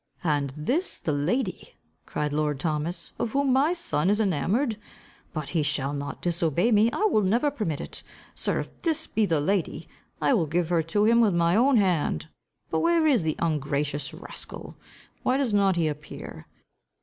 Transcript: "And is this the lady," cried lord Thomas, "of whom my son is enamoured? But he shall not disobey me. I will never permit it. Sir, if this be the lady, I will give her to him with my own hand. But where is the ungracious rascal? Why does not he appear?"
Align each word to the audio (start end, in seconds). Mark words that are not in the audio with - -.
"And 0.23 0.49
is 0.49 0.57
this 0.65 0.99
the 0.99 1.11
lady," 1.11 1.75
cried 2.07 2.33
lord 2.33 2.59
Thomas, 2.59 3.11
"of 3.19 3.33
whom 3.33 3.53
my 3.53 3.71
son 3.73 4.09
is 4.09 4.19
enamoured? 4.19 4.77
But 5.31 5.49
he 5.49 5.61
shall 5.61 5.93
not 5.93 6.23
disobey 6.23 6.71
me. 6.71 6.89
I 6.91 7.03
will 7.05 7.21
never 7.21 7.51
permit 7.51 7.79
it. 7.79 8.01
Sir, 8.33 8.61
if 8.61 8.81
this 8.81 9.05
be 9.05 9.27
the 9.27 9.39
lady, 9.39 9.87
I 10.19 10.33
will 10.33 10.47
give 10.47 10.69
her 10.69 10.81
to 10.81 11.03
him 11.05 11.21
with 11.21 11.35
my 11.35 11.55
own 11.55 11.77
hand. 11.77 12.29
But 12.71 12.79
where 12.79 13.05
is 13.05 13.21
the 13.21 13.35
ungracious 13.37 14.11
rascal? 14.11 14.75
Why 15.21 15.37
does 15.37 15.53
not 15.53 15.75
he 15.75 15.87
appear?" 15.87 16.47